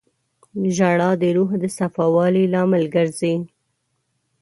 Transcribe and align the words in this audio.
•ژړا 0.75 1.09
د 1.21 1.23
روح 1.37 1.51
د 1.61 1.63
صفا 1.77 2.05
والي 2.15 2.43
لامل 2.53 2.83
ګرځي. 2.95 3.35